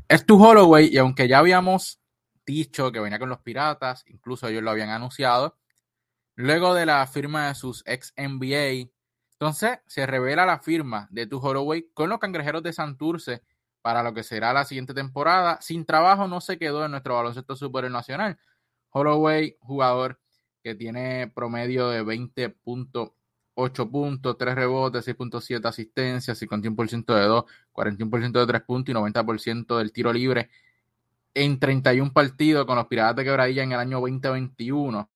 es 0.09 0.25
tu 0.25 0.35
Holloway 0.43 0.89
y 0.91 0.97
aunque 0.97 1.29
ya 1.29 1.37
habíamos 1.37 2.01
dicho 2.45 2.91
que 2.91 2.99
venía 2.99 3.19
con 3.19 3.29
los 3.29 3.39
Piratas, 3.39 4.03
incluso 4.07 4.47
ellos 4.47 4.63
lo 4.63 4.71
habían 4.71 4.89
anunciado. 4.89 5.57
Luego 6.35 6.73
de 6.73 6.85
la 6.85 7.05
firma 7.07 7.47
de 7.47 7.55
sus 7.55 7.83
ex 7.85 8.13
NBA, 8.17 8.91
entonces 9.33 9.79
se 9.87 10.05
revela 10.05 10.45
la 10.45 10.59
firma 10.59 11.07
de 11.11 11.27
Tu 11.27 11.37
Holloway 11.39 11.89
con 11.93 12.09
los 12.09 12.19
Cangrejeros 12.19 12.63
de 12.63 12.73
Santurce 12.73 13.41
para 13.81 14.03
lo 14.03 14.13
que 14.13 14.23
será 14.23 14.53
la 14.53 14.65
siguiente 14.65 14.93
temporada. 14.93 15.59
Sin 15.61 15.85
trabajo 15.85 16.27
no 16.27 16.41
se 16.41 16.57
quedó 16.57 16.85
en 16.85 16.91
nuestro 16.91 17.15
baloncesto 17.15 17.55
superior 17.55 17.91
nacional. 17.91 18.37
Holloway, 18.89 19.57
jugador 19.59 20.19
que 20.63 20.75
tiene 20.75 21.27
promedio 21.33 21.89
de 21.89 22.03
20 22.03 22.49
puntos 22.49 23.11
8 23.55 23.89
puntos, 23.89 24.37
3 24.37 24.55
rebotes, 24.55 25.05
6.7 25.07 25.65
asistencias, 25.65 26.37
51% 26.41 27.13
de 27.15 27.21
2, 27.21 27.45
41% 27.73 28.39
de 28.39 28.47
3 28.47 28.61
puntos 28.63 28.91
y 28.91 28.95
90% 28.95 29.77
del 29.77 29.91
tiro 29.91 30.13
libre 30.13 30.49
en 31.35 31.59
31 31.59 32.13
partidos 32.13 32.65
con 32.65 32.77
los 32.77 32.87
Piratas 32.87 33.17
de 33.17 33.23
Quebradilla 33.25 33.63
en 33.63 33.73
el 33.73 33.79
año 33.79 33.99
2021. 33.99 35.09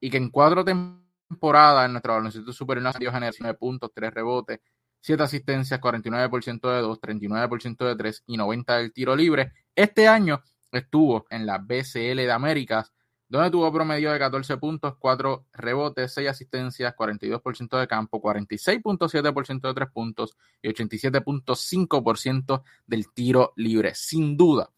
Y 0.00 0.10
que 0.10 0.16
en 0.16 0.30
cuatro 0.30 0.64
temporadas 0.64 1.86
en 1.86 1.92
nuestro 1.92 2.14
baloncesto 2.14 2.52
superior 2.52 2.98
dio 2.98 3.12
generación 3.12 3.46
de 3.46 3.54
puntos, 3.54 3.90
3 3.94 4.12
rebotes, 4.12 4.60
7 5.00 5.22
asistencias, 5.22 5.80
49% 5.80 6.74
de 6.74 6.80
2, 6.80 7.00
39% 7.00 7.86
de 7.86 7.96
3 7.96 8.24
y 8.26 8.36
90% 8.36 8.76
del 8.78 8.92
tiro 8.92 9.14
libre. 9.14 9.52
Este 9.74 10.08
año 10.08 10.42
estuvo 10.72 11.26
en 11.30 11.46
la 11.46 11.58
BCL 11.58 12.16
de 12.16 12.32
Américas 12.32 12.92
donde 13.28 13.50
tuvo 13.50 13.72
promedio 13.72 14.12
de 14.12 14.18
14 14.18 14.56
puntos, 14.56 14.96
4 14.98 15.46
rebotes, 15.52 16.14
6 16.14 16.28
asistencias, 16.28 16.94
42% 16.94 17.78
de 17.78 17.88
campo, 17.88 18.22
46.7% 18.22 19.68
de 19.68 19.74
3 19.74 19.90
puntos 19.90 20.36
y 20.62 20.68
87.5% 20.68 22.62
del 22.86 23.12
tiro 23.12 23.52
libre. 23.56 23.94
Sin 23.94 24.36
duda, 24.36 24.70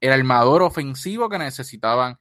el 0.00 0.12
armador 0.12 0.62
ofensivo 0.62 1.28
que 1.28 1.38
necesitaban 1.38 2.18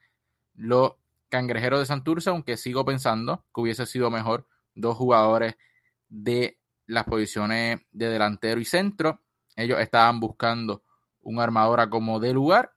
los 0.54 0.94
cangrejeros 1.30 1.80
de 1.80 1.86
Santurce, 1.88 2.30
aunque 2.30 2.58
sigo 2.58 2.86
pensando 2.86 3.46
que 3.54 3.62
hubiese 3.62 3.86
sido 3.88 4.12
mejor 4.12 4.46
dos 4.76 4.96
jugadores 4.98 5.56
de 6.10 6.60
las 6.86 7.06
posiciones 7.06 7.80
de 7.92 8.10
delantero 8.10 8.60
y 8.60 8.66
centro. 8.66 9.22
Ellos 9.56 9.80
estaban 9.80 10.20
buscando 10.20 10.84
un 11.22 11.40
armador 11.40 11.90
como 11.90 12.20
de 12.20 12.34
lugar. 12.34 12.74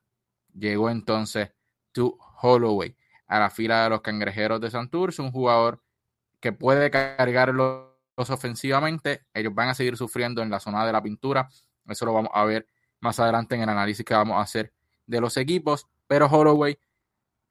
Llegó 0.55 0.89
entonces 0.89 1.51
to 1.93 2.17
Holloway 2.41 2.97
a 3.27 3.39
la 3.39 3.51
fila 3.51 3.85
de 3.85 3.91
los 3.91 4.01
cangrejeros 4.01 4.61
de 4.61 4.71
Santurce, 4.71 5.23
un 5.23 5.33
jugador 5.33 5.83
que 6.41 6.53
puede 6.53 6.91
cargarlos 6.91 7.89
ofensivamente. 8.17 9.27
Ellos 9.33 9.55
van 9.55 9.71
a 9.71 9.75
seguir 9.75 9.97
sufriendo 9.97 10.43
en 10.43 10.51
la 10.51 10.61
zona 10.61 10.85
de 10.85 10.93
la 10.93 11.03
pintura. 11.03 11.49
Eso 11.87 12.05
lo 12.05 12.13
vamos 12.13 12.31
a 12.35 12.45
ver 12.45 12.69
más 13.01 13.19
adelante 13.19 13.55
en 13.55 13.63
el 13.63 13.69
análisis 13.69 14.05
que 14.05 14.15
vamos 14.15 14.37
a 14.37 14.43
hacer 14.43 14.73
de 15.07 15.21
los 15.21 15.37
equipos. 15.37 15.87
Pero 16.07 16.27
Holloway 16.27 16.79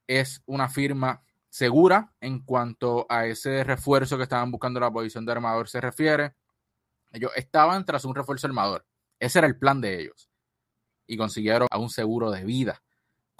es 0.07 0.41
una 0.45 0.69
firma 0.69 1.23
segura 1.49 2.13
en 2.19 2.39
cuanto 2.39 3.05
a 3.09 3.25
ese 3.25 3.63
refuerzo 3.63 4.17
que 4.17 4.23
estaban 4.23 4.51
buscando 4.51 4.79
la 4.79 4.91
posición 4.91 5.25
de 5.25 5.31
armador 5.31 5.69
se 5.69 5.81
refiere. 5.81 6.35
Ellos 7.11 7.31
estaban 7.35 7.85
tras 7.85 8.05
un 8.05 8.15
refuerzo 8.15 8.47
armador. 8.47 8.85
Ese 9.19 9.39
era 9.39 9.47
el 9.47 9.57
plan 9.57 9.79
de 9.79 10.01
ellos. 10.01 10.29
Y 11.05 11.17
consiguieron 11.17 11.67
a 11.69 11.77
un 11.77 11.89
seguro 11.89 12.31
de 12.31 12.43
vida, 12.43 12.82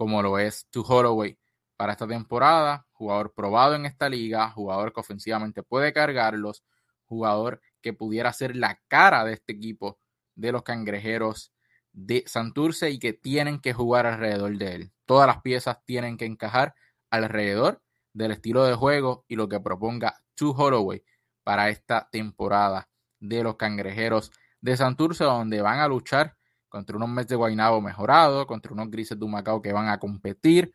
como 0.04 0.22
lo 0.22 0.38
es 0.38 0.68
To 0.70 0.82
Holloway 0.82 1.40
para 1.78 1.94
esta 1.94 2.06
temporada. 2.06 2.86
Jugador 2.92 3.34
probado 3.34 3.76
en 3.76 3.86
esta 3.86 4.10
liga, 4.10 4.50
jugador 4.50 4.92
que 4.92 5.00
ofensivamente 5.00 5.64
puede 5.64 5.94
cargarlos, 5.94 6.66
jugador 7.06 7.62
que 7.82 7.94
pudiera 7.94 8.34
ser 8.34 8.54
la 8.58 8.82
cara 8.90 9.24
de 9.24 9.32
este 9.32 9.54
equipo 9.54 9.98
de 10.36 10.52
los 10.52 10.64
cangrejeros 10.64 11.54
de 11.94 12.26
Santurce 12.28 12.90
y 12.92 13.00
que 13.00 13.14
tienen 13.14 13.62
que 13.62 13.72
jugar 13.72 14.06
alrededor 14.06 14.58
de 14.58 14.76
él. 14.76 14.92
Todas 15.06 15.26
las 15.26 15.42
piezas 15.42 15.78
tienen 15.86 16.18
que 16.18 16.26
encajar 16.26 16.76
alrededor 17.10 17.82
del 18.12 18.32
estilo 18.32 18.66
de 18.66 18.76
juego 18.76 19.24
y 19.30 19.38
lo 19.38 19.48
que 19.48 19.62
proponga 19.62 20.22
To 20.36 20.52
Holloway 20.52 21.02
para 21.46 21.70
esta 21.70 22.10
temporada 22.12 22.90
de 23.22 23.42
los 23.42 23.56
cangrejeros 23.56 24.34
de 24.60 24.76
Santurce, 24.76 25.24
donde 25.24 25.62
van 25.62 25.80
a 25.80 25.88
luchar 25.88 26.36
contra 26.74 26.98
unos 26.98 27.08
Mets 27.08 27.28
de 27.28 27.36
Guaynabo 27.36 27.82
mejorados, 27.82 28.48
contra 28.48 28.74
unos 28.74 28.90
Grises 28.90 29.20
de 29.20 29.24
Humacao 29.24 29.62
que 29.62 29.72
van 29.72 29.90
a 29.90 30.00
competir, 30.00 30.74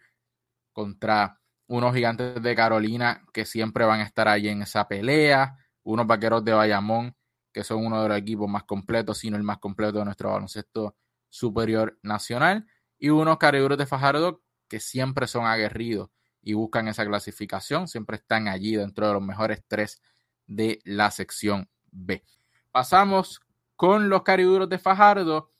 contra 0.72 1.40
unos 1.66 1.92
Gigantes 1.92 2.40
de 2.40 2.54
Carolina 2.54 3.24
que 3.32 3.44
siempre 3.44 3.84
van 3.84 3.98
a 3.98 4.04
estar 4.04 4.28
ahí 4.28 4.46
en 4.46 4.62
esa 4.62 4.86
pelea, 4.86 5.56
unos 5.82 6.06
Vaqueros 6.06 6.44
de 6.44 6.52
Bayamón 6.52 7.16
que 7.52 7.64
son 7.64 7.84
uno 7.84 8.00
de 8.00 8.10
los 8.10 8.16
equipos 8.16 8.48
más 8.48 8.62
completos, 8.62 9.18
sino 9.18 9.36
el 9.36 9.42
más 9.42 9.58
completo 9.58 9.98
de 9.98 10.04
nuestro 10.04 10.30
baloncesto 10.30 10.94
superior 11.28 11.98
nacional, 12.02 12.64
y 12.96 13.08
unos 13.08 13.38
Cariduros 13.38 13.76
de 13.76 13.86
Fajardo 13.86 14.40
que 14.68 14.78
siempre 14.78 15.26
son 15.26 15.46
aguerridos 15.46 16.10
y 16.42 16.52
buscan 16.52 16.86
esa 16.86 17.04
clasificación, 17.06 17.88
siempre 17.88 18.18
están 18.18 18.46
allí 18.46 18.76
dentro 18.76 19.08
de 19.08 19.14
los 19.14 19.22
mejores 19.22 19.64
tres 19.66 20.00
de 20.46 20.78
la 20.84 21.10
sección 21.10 21.68
B. 21.90 22.22
Pasamos 22.70 23.40
con 23.74 24.08
los 24.08 24.22
cariduros 24.22 24.68
de 24.68 24.78
Fajardo, 24.78 25.50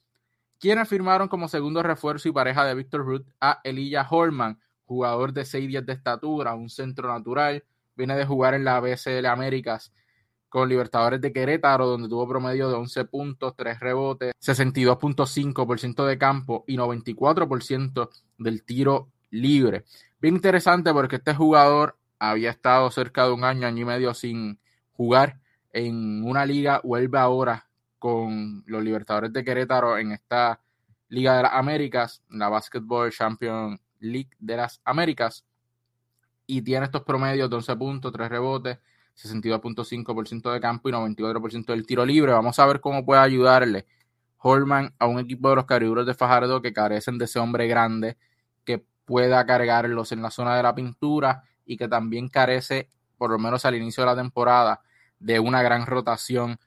quienes 0.59 0.89
firmaron 0.89 1.29
como 1.29 1.49
segundo 1.49 1.83
refuerzo 1.83 2.29
y 2.29 2.33
pareja 2.33 2.65
de 2.65 2.75
Víctor 2.75 3.05
Ruth 3.05 3.27
a 3.41 3.61
Elijah 3.65 4.07
Holman, 4.09 4.61
jugador 4.85 5.33
de 5.33 5.43
6'10 5.43 5.85
de 5.85 5.93
estatura, 5.93 6.55
un 6.55 6.71
centro 6.71 7.09
natural, 7.09 7.65
viene 7.95 8.17
de 8.17 8.25
jugar 8.25 8.55
en 8.55 8.65
la 8.65 8.81
BCL 8.81 9.27
Américas 9.27 9.93
con 10.49 10.69
Libertadores 10.69 11.21
de 11.21 11.33
Querétaro, 11.33 11.87
donde 11.87 12.09
tuvo 12.09 12.27
promedio 12.27 12.69
de 12.69 12.75
11 12.75 13.05
puntos, 13.05 13.55
3 13.55 13.81
rebotes, 13.81 14.33
62.5% 14.41 16.07
de 16.07 16.19
campo 16.19 16.65
y 16.67 16.77
94% 16.77 18.09
del 18.39 18.65
tiro 18.65 19.11
libre. 19.31 19.85
Bien 20.21 20.37
interesante 20.37 20.93
porque 20.93 21.17
este 21.17 21.35
jugador 21.35 21.99
había 22.19 22.51
estado 22.51 22.91
cerca 22.91 23.27
de 23.27 23.33
un 23.33 23.45
año, 23.45 23.67
año 23.67 23.83
y 23.83 23.85
medio 23.85 24.15
sin 24.15 24.59
jugar 24.93 25.39
en 25.73 26.25
una 26.25 26.47
liga, 26.47 26.81
vuelve 26.83 27.19
ahora 27.19 27.68
con 27.99 28.63
los 28.67 28.83
Libertadores 28.83 29.33
de 29.33 29.45
Querétaro 29.45 29.99
en 29.99 30.13
esta 30.13 30.61
Liga 31.09 31.37
de 31.37 31.43
las 31.45 31.53
Américas, 31.55 32.23
la 32.29 32.49
Basketball 32.49 33.11
Champion 33.11 33.81
League 34.01 34.31
de 34.39 34.57
las 34.57 34.81
Américas, 34.85 35.45
y 36.47 36.63
tiene 36.63 36.87
estos 36.87 37.03
promedios 37.03 37.51
de 37.51 37.57
11 37.57 37.77
puntos, 37.77 38.13
3 38.13 38.29
rebotes, 38.29 38.79
62.5% 39.17 40.53
de 40.53 40.61
campo 40.61 40.89
y 40.89 40.93
94% 40.93 41.67
del 41.67 41.87
tiro 41.87 42.07
libre. 42.07 42.33
Vamos 42.33 42.59
a 42.59 42.67
ver 42.67 42.81
cómo 42.81 43.05
puede 43.05 43.21
ayudarle 43.21 43.87
Holman 44.39 44.95
a 44.99 45.07
un 45.07 45.19
equipo 45.19 45.51
de 45.51 45.57
los 45.57 45.65
cariburos 45.67 46.07
de 46.07 46.15
Fajardo 46.15 46.63
que 46.63 46.73
carecen 46.73 47.19
de 47.19 47.25
ese 47.25 47.39
hombre 47.39 47.67
grande 47.67 48.17
que 48.65 48.85
pueda 49.05 49.45
cargarlos 49.45 50.13
en 50.13 50.23
la 50.23 50.31
zona 50.31 50.57
de 50.57 50.63
la 50.63 50.75
pintura 50.75 51.43
y 51.67 51.77
que 51.77 51.89
también 51.89 52.29
carece, 52.29 52.89
por 53.17 53.31
lo 53.31 53.39
menos 53.39 53.65
al 53.65 53.75
inicio 53.75 54.03
de 54.05 54.11
la 54.11 54.17
temporada, 54.17 54.81
de 55.19 55.41
una 55.41 55.63
gran 55.63 55.87
rotación 55.87 56.59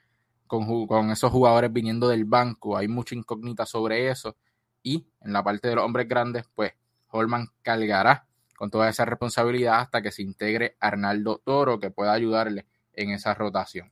con, 0.51 1.11
esos 1.11 1.31
jugadores 1.31 1.71
viniendo 1.71 2.09
del 2.09 2.25
banco. 2.25 2.75
Hay 2.75 2.89
mucha 2.89 3.15
incógnita 3.15 3.65
sobre 3.65 4.09
eso. 4.09 4.35
Y 4.83 5.07
en 5.21 5.31
la 5.31 5.43
parte 5.43 5.69
de 5.69 5.75
los 5.75 5.85
hombres 5.85 6.09
grandes, 6.09 6.45
pues 6.53 6.73
Holman 7.07 7.47
cargará 7.61 8.27
con 8.57 8.69
toda 8.69 8.89
esa 8.89 9.05
responsabilidad 9.05 9.79
hasta 9.79 10.01
que 10.01 10.11
se 10.11 10.23
integre 10.23 10.75
Arnaldo 10.81 11.41
Toro, 11.43 11.79
que 11.79 11.89
pueda 11.89 12.11
ayudarle 12.11 12.65
en 12.93 13.11
esa 13.11 13.33
rotación. 13.33 13.91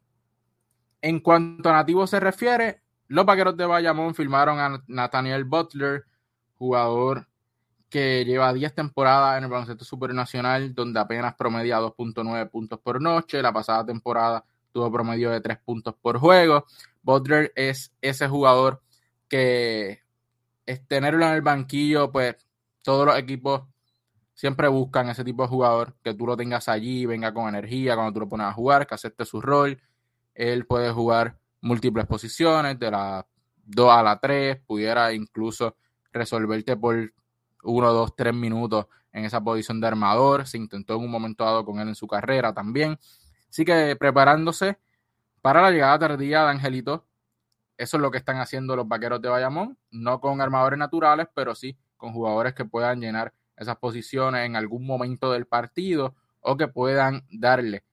En 1.01 1.21
cuanto 1.21 1.69
a 1.69 1.73
nativos 1.73 2.09
se 2.09 2.19
refiere, 2.19 2.81
los 3.07 3.25
vaqueros 3.25 3.55
de 3.55 3.65
Bayamón 3.65 4.13
firmaron 4.13 4.59
a 4.59 4.83
Nathaniel 4.87 5.45
Butler, 5.45 6.03
jugador 6.57 7.29
que 7.89 8.25
lleva 8.25 8.53
10 8.53 8.75
temporadas 8.75 9.37
en 9.37 9.45
el 9.45 9.49
baloncesto 9.49 9.85
supernacional, 9.85 10.73
donde 10.75 10.99
apenas 10.99 11.35
promedia 11.35 11.79
2.9 11.79 12.49
puntos 12.49 12.79
por 12.79 13.01
noche. 13.01 13.41
La 13.41 13.53
pasada 13.53 13.85
temporada 13.85 14.43
tuvo 14.71 14.91
promedio 14.91 15.31
de 15.31 15.41
3 15.41 15.57
puntos 15.59 15.95
por 16.01 16.17
juego. 16.17 16.65
Butler 17.01 17.51
es 17.55 17.93
ese 18.01 18.27
jugador 18.27 18.81
que 19.27 20.01
es 20.65 20.87
tenerlo 20.87 21.25
en 21.25 21.33
el 21.33 21.41
banquillo, 21.41 22.11
pues 22.11 22.35
todos 22.83 23.05
los 23.05 23.17
equipos 23.17 23.63
siempre 24.33 24.67
buscan 24.67 25.09
ese 25.09 25.23
tipo 25.23 25.43
de 25.43 25.49
jugador, 25.49 25.95
que 26.01 26.13
tú 26.13 26.25
lo 26.25 26.37
tengas 26.37 26.69
allí, 26.69 27.05
venga 27.05 27.33
con 27.33 27.49
energía 27.49 27.95
cuando 27.95 28.13
tú 28.13 28.19
lo 28.21 28.29
pones 28.29 28.47
a 28.47 28.53
jugar, 28.53 28.87
que 28.87 28.95
acepte 28.95 29.25
su 29.25 29.41
rol. 29.41 29.81
Él 30.33 30.65
puede 30.65 30.91
jugar 30.91 31.37
múltiples 31.61 32.05
posiciones, 32.05 32.79
de 32.79 32.91
la 32.91 33.27
2 33.65 33.91
a 33.91 34.01
la 34.01 34.19
3, 34.19 34.61
pudiera 34.65 35.11
incluso 35.13 35.75
resolverte 36.11 36.77
por 36.77 37.13
1, 37.63 37.93
2, 37.93 38.15
3 38.15 38.33
minutos 38.33 38.87
en 39.11 39.25
esa 39.25 39.41
posición 39.41 39.81
de 39.81 39.87
armador. 39.87 40.47
Se 40.47 40.57
intentó 40.57 40.95
en 40.95 41.01
un 41.01 41.11
momento 41.11 41.43
dado 41.43 41.65
con 41.65 41.79
él 41.79 41.89
en 41.89 41.95
su 41.95 42.07
carrera 42.07 42.53
también. 42.53 42.97
Así 43.49 43.65
que 43.65 43.95
preparándose 43.95 44.77
para 45.41 45.61
la 45.61 45.71
llegada 45.71 45.99
tardía 45.99 46.43
de 46.43 46.49
Angelito, 46.49 47.05
eso 47.77 47.97
es 47.97 48.01
lo 48.01 48.11
que 48.11 48.17
están 48.17 48.37
haciendo 48.37 48.75
los 48.75 48.87
vaqueros 48.87 49.21
de 49.21 49.29
Bayamón, 49.29 49.77
no 49.89 50.19
con 50.19 50.41
armadores 50.41 50.77
naturales, 50.77 51.27
pero 51.33 51.55
sí 51.55 51.77
con 51.97 52.13
jugadores 52.13 52.53
que 52.53 52.65
puedan 52.65 52.99
llenar 52.99 53.33
esas 53.55 53.77
posiciones 53.77 54.45
en 54.45 54.55
algún 54.55 54.85
momento 54.85 55.31
del 55.31 55.45
partido 55.45 56.15
o 56.41 56.57
que 56.57 56.67
puedan 56.67 57.25
darle 57.29 57.83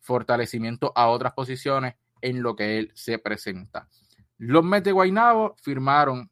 fortalecimiento 0.00 0.92
a 0.94 1.08
otras 1.08 1.32
posiciones 1.32 1.94
en 2.20 2.42
lo 2.42 2.56
que 2.56 2.78
él 2.78 2.92
se 2.94 3.18
presenta. 3.18 3.88
Los 4.38 4.64
Mets 4.64 4.90
firmaron 5.62 6.30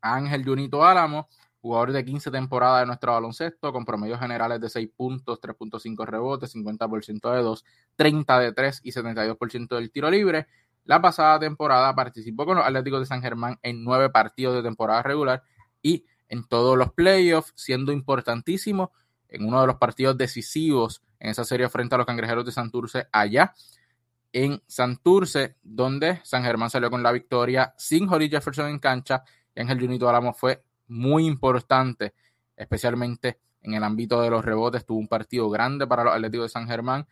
a 0.00 0.14
Ángel 0.14 0.44
Junito 0.44 0.84
Álamo, 0.84 1.28
jugador 1.60 1.92
de 1.92 2.04
15 2.04 2.30
temporadas 2.30 2.82
de 2.82 2.86
nuestro 2.86 3.12
baloncesto, 3.12 3.72
con 3.72 3.84
promedios 3.84 4.18
generales 4.18 4.60
de 4.60 4.68
6 4.68 4.88
puntos, 4.96 5.40
3.5 5.40 6.06
rebotes, 6.06 6.54
50% 6.54 7.32
de 7.32 7.42
2, 7.42 7.64
30 7.96 8.38
de 8.38 8.52
3 8.52 8.80
y 8.84 8.92
72% 8.92 9.76
del 9.76 9.90
tiro 9.90 10.10
libre. 10.10 10.46
La 10.84 11.00
pasada 11.00 11.38
temporada 11.38 11.94
participó 11.94 12.46
con 12.46 12.56
los 12.56 12.66
Atléticos 12.66 13.00
de 13.00 13.06
San 13.06 13.22
Germán 13.22 13.58
en 13.62 13.84
nueve 13.84 14.10
partidos 14.10 14.54
de 14.54 14.62
temporada 14.62 15.02
regular 15.02 15.42
y 15.82 16.06
en 16.28 16.44
todos 16.44 16.76
los 16.78 16.92
playoffs, 16.92 17.52
siendo 17.56 17.92
importantísimo 17.92 18.92
en 19.28 19.44
uno 19.44 19.60
de 19.60 19.66
los 19.66 19.76
partidos 19.76 20.16
decisivos 20.16 21.02
en 21.18 21.30
esa 21.30 21.44
serie 21.44 21.68
frente 21.68 21.94
a 21.94 21.98
los 21.98 22.06
cangrejeros 22.06 22.44
de 22.44 22.52
Santurce 22.52 23.06
allá 23.12 23.54
en 24.32 24.62
Santurce, 24.66 25.56
donde 25.62 26.20
San 26.24 26.44
Germán 26.44 26.70
salió 26.70 26.90
con 26.90 27.02
la 27.02 27.12
victoria 27.12 27.74
sin 27.76 28.08
Holly 28.08 28.28
Jefferson 28.28 28.68
en 28.68 28.78
cancha 28.78 29.24
y 29.54 29.60
Ángel 29.60 29.80
Junito 29.80 30.08
Álamo 30.08 30.32
fue 30.32 30.64
muy 30.90 31.26
importante, 31.26 32.14
especialmente 32.56 33.38
en 33.62 33.74
el 33.74 33.84
ámbito 33.84 34.20
de 34.20 34.30
los 34.30 34.44
rebotes. 34.44 34.84
Tuvo 34.84 34.98
un 34.98 35.08
partido 35.08 35.48
grande 35.48 35.86
para 35.86 36.04
los 36.04 36.14
Atléticos 36.14 36.46
de 36.46 36.48
San 36.50 36.66
Germán, 36.66 37.06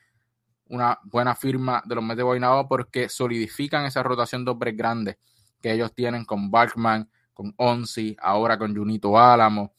una 0.67 0.99
buena 1.05 1.35
firma 1.35 1.83
de 1.87 1.95
los 1.95 2.05
Mets 2.05 2.19
de 2.19 2.23
Guaynabo 2.25 2.69
porque 2.69 3.09
solidifican 3.09 3.87
esa 3.87 4.03
rotación 4.03 4.45
de 4.45 4.51
hombres 4.51 4.77
grandes 4.77 5.17
que 5.61 5.73
ellos 5.73 5.95
tienen 5.95 6.25
con 6.25 6.51
Barkman, 6.51 7.09
con 7.33 7.55
Onsi, 7.57 8.17
ahora 8.21 8.59
con 8.59 8.77
Junito 8.77 9.19
Álamo 9.19 9.73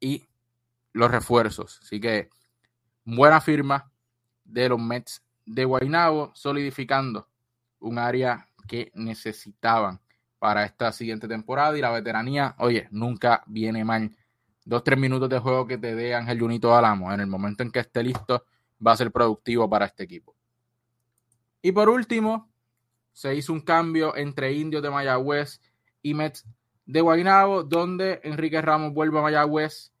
y 0.00 0.26
los 0.92 1.10
refuerzos. 1.10 1.80
Así 1.82 2.00
que 2.00 2.28
buena 3.04 3.40
firma 3.40 3.90
de 4.44 4.68
los 4.68 4.80
Mets 4.80 5.22
de 5.46 5.64
Guaynabo, 5.64 6.32
solidificando 6.34 7.28
un 7.80 7.98
área 7.98 8.48
que 8.66 8.90
necesitaban 8.94 10.00
para 10.44 10.66
esta 10.66 10.92
siguiente 10.92 11.26
temporada 11.26 11.78
y 11.78 11.80
la 11.80 11.90
veteranía, 11.90 12.54
oye, 12.58 12.86
nunca 12.90 13.42
viene 13.46 13.82
mal. 13.82 14.14
Dos, 14.62 14.84
tres 14.84 14.98
minutos 14.98 15.30
de 15.30 15.38
juego 15.38 15.66
que 15.66 15.78
te 15.78 15.94
dé 15.94 16.14
Ángel 16.14 16.38
Junito 16.38 16.76
Álamo 16.76 17.10
en 17.14 17.20
el 17.20 17.26
momento 17.26 17.62
en 17.62 17.70
que 17.70 17.78
esté 17.78 18.02
listo 18.02 18.44
va 18.86 18.92
a 18.92 18.96
ser 18.98 19.10
productivo 19.10 19.70
para 19.70 19.86
este 19.86 20.04
equipo. 20.04 20.36
Y 21.62 21.72
por 21.72 21.88
último, 21.88 22.52
se 23.10 23.34
hizo 23.34 23.54
un 23.54 23.62
cambio 23.62 24.14
entre 24.16 24.52
Indios 24.52 24.82
de 24.82 24.90
Mayagüez 24.90 25.62
y 26.02 26.12
Mets 26.12 26.44
de 26.84 27.00
Guaynabo, 27.00 27.62
donde 27.62 28.20
Enrique 28.22 28.60
Ramos 28.60 28.92
vuelve 28.92 29.20
a 29.20 29.22
Mayagüez 29.22 29.93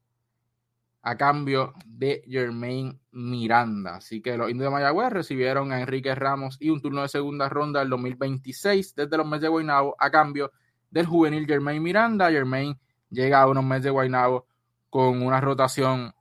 a 1.06 1.16
cambio 1.16 1.74
de 1.84 2.24
Jermaine 2.26 2.98
Miranda. 3.12 3.96
Así 3.96 4.22
que 4.22 4.38
los 4.38 4.50
indios 4.50 4.70
de 4.70 4.70
Mayagüez 4.70 5.10
recibieron 5.10 5.70
a 5.70 5.80
Enrique 5.80 6.14
Ramos 6.14 6.56
y 6.58 6.70
un 6.70 6.80
turno 6.80 7.02
de 7.02 7.08
segunda 7.08 7.48
ronda 7.50 7.80
del 7.80 7.90
2026 7.90 8.94
desde 8.94 9.16
los 9.18 9.26
meses 9.26 9.42
de 9.42 9.48
Guaynabo 9.48 9.94
a 9.98 10.10
cambio 10.10 10.50
del 10.90 11.04
juvenil 11.04 11.46
Jermaine 11.46 11.80
Miranda. 11.80 12.30
Jermaine 12.30 12.78
llega 13.10 13.42
a 13.42 13.46
unos 13.46 13.62
meses 13.64 13.84
de 13.84 13.90
Guaynabo 13.90 14.46
con 14.88 15.20
una 15.22 15.42
rotación 15.42 16.14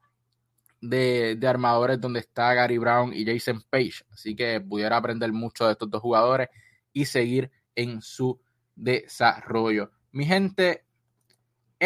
de, 0.82 1.38
de, 1.38 1.48
armadores 1.48 2.02
donde 2.02 2.20
está 2.20 2.54
Gary 2.54 2.78
Brown 2.78 3.14
y 3.14 3.26
Jason 3.26 3.64
Page. 3.70 4.04
Así 4.12 4.36
que 4.36 4.60
pudiera 4.60 4.98
aprender 4.98 5.32
mucho 5.32 5.66
de 5.66 5.72
estos 5.72 5.90
dos 5.90 6.02
jugadores 6.02 6.50
y 6.92 7.06
seguir 7.06 7.50
en 7.74 8.02
su 8.02 8.38
desarrollo. 8.76 9.92
Mi 10.12 10.26
gente, 10.26 10.84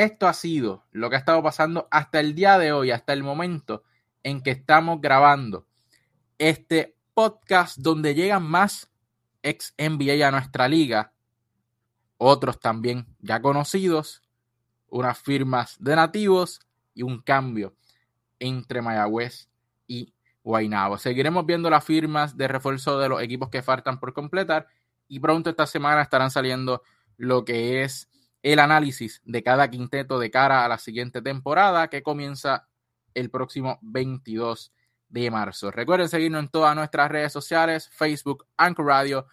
esto 0.04 0.28
ha 0.28 0.34
sido 0.34 0.86
lo 0.92 1.10
que 1.10 1.16
ha 1.16 1.20
estado 1.20 1.42
pasando 1.42 1.88
hasta 1.90 2.20
el 2.20 2.36
día 2.36 2.60
de 2.60 2.72
hoy, 2.72 2.92
hasta 2.92 3.14
el 3.14 3.24
momento 3.24 3.84
en 4.22 4.42
que 4.42 4.52
estamos 4.52 5.02
grabando 5.02 5.66
este 6.38 6.96
podcast 7.16 7.80
donde 7.80 8.14
llegan 8.14 8.44
más 8.44 8.92
ex 9.42 9.74
NBA 9.78 10.28
a 10.28 10.32
nuestra 10.32 10.68
liga, 10.68 11.14
otros 12.18 12.60
también 12.60 13.08
ya 13.20 13.42
conocidos, 13.42 14.22
unas 14.90 15.18
firmas 15.18 15.78
de 15.80 15.96
nativos 15.96 16.60
y 16.94 17.02
un 17.02 17.20
cambio 17.20 17.76
entre 18.38 18.84
Mayagüez 18.84 19.50
y 19.88 20.14
Guaynabo. 20.44 21.00
Seguiremos 21.00 21.46
viendo 21.48 21.72
las 21.72 21.84
firmas 21.84 22.38
de 22.38 22.48
refuerzo 22.48 23.00
de 23.00 23.10
los 23.10 23.22
equipos 23.22 23.50
que 23.50 23.64
faltan 23.64 24.00
por 24.00 24.14
completar 24.14 24.68
y 25.08 25.20
pronto 25.20 25.50
esta 25.50 25.66
semana 25.66 26.04
estarán 26.04 26.30
saliendo 26.30 26.84
lo 27.18 27.44
que 27.46 27.82
es 27.82 28.12
el 28.54 28.60
análisis 28.60 29.22
de 29.26 29.44
cada 29.44 29.70
quinteto 29.70 30.20
de 30.20 30.32
cara 30.32 30.64
a 30.64 30.70
la 30.70 30.78
siguiente 30.78 31.22
temporada 31.22 31.90
que 31.90 32.02
comienza 32.02 32.70
el 33.14 33.30
próximo 33.30 33.78
22 33.82 34.72
de 35.10 35.30
marzo. 35.30 35.70
Recuerden 35.70 36.08
seguirnos 36.08 36.44
en 36.44 36.48
todas 36.48 36.74
nuestras 36.74 37.12
redes 37.12 37.34
sociales, 37.34 37.90
Facebook, 37.90 38.48
Anchor 38.56 38.86
Radio, 38.86 39.28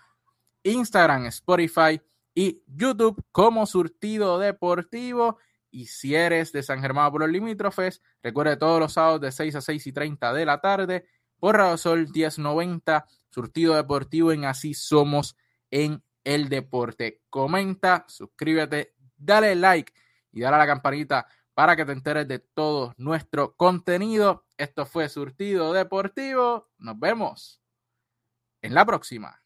Instagram, 0.64 1.26
Spotify 1.26 2.00
y 2.34 2.60
YouTube 2.66 3.24
como 3.30 3.66
Surtido 3.66 4.40
Deportivo. 4.40 5.38
Y 5.70 5.86
si 5.86 6.16
eres 6.16 6.50
de 6.50 6.64
San 6.64 6.80
Germán 6.80 7.12
por 7.12 7.20
los 7.20 7.30
limítrofes, 7.30 8.02
recuerde 8.20 8.56
todos 8.56 8.80
los 8.80 8.94
sábados 8.94 9.20
de 9.20 9.30
6 9.30 9.54
a 9.54 9.60
6 9.60 9.86
y 9.86 9.92
30 9.92 10.32
de 10.32 10.44
la 10.44 10.60
tarde 10.60 11.06
por 11.38 11.56
Radio 11.56 11.76
Sol 11.76 12.08
1090, 12.12 13.06
Surtido 13.30 13.76
Deportivo 13.76 14.32
en 14.32 14.44
Así 14.44 14.74
Somos 14.74 15.36
en 15.70 16.02
el 16.24 16.48
Deporte. 16.48 17.22
Comenta, 17.30 18.06
suscríbete, 18.08 18.93
dale 19.24 19.54
like 19.54 19.92
y 20.32 20.40
dale 20.40 20.56
a 20.56 20.58
la 20.58 20.66
campanita 20.66 21.26
para 21.54 21.76
que 21.76 21.84
te 21.84 21.92
enteres 21.92 22.26
de 22.26 22.40
todo 22.40 22.94
nuestro 22.96 23.54
contenido. 23.56 24.46
Esto 24.56 24.86
fue 24.86 25.08
Surtido 25.08 25.72
Deportivo. 25.72 26.70
Nos 26.78 26.98
vemos 26.98 27.60
en 28.60 28.74
la 28.74 28.84
próxima. 28.84 29.43